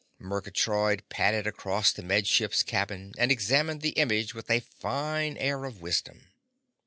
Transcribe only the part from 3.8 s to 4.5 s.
the image with